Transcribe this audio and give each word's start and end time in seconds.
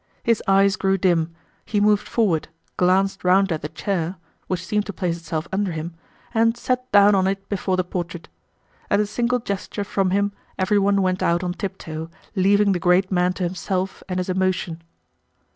His 0.23 0.41
eyes 0.47 0.77
grew 0.77 0.97
dim, 0.97 1.35
he 1.63 1.79
moved 1.79 2.07
forward, 2.07 2.47
glanced 2.75 3.23
round 3.23 3.51
at 3.51 3.63
a 3.63 3.67
chair 3.69 4.15
(which 4.47 4.65
seemed 4.65 4.87
to 4.87 4.93
place 4.93 5.15
itself 5.15 5.47
under 5.53 5.73
him), 5.73 5.93
and 6.33 6.57
sat 6.57 6.91
down 6.91 7.13
on 7.13 7.27
it 7.27 7.47
before 7.49 7.77
the 7.77 7.83
portrait. 7.83 8.27
At 8.89 8.99
a 8.99 9.05
single 9.05 9.37
gesture 9.37 9.83
from 9.83 10.09
him 10.09 10.31
everyone 10.57 11.03
went 11.03 11.21
out 11.21 11.43
on 11.43 11.53
tiptoe, 11.53 12.09
leaving 12.35 12.71
the 12.71 12.79
great 12.79 13.11
man 13.11 13.33
to 13.33 13.43
himself 13.43 14.01
and 14.09 14.17
his 14.17 14.27
emotion. 14.27 14.81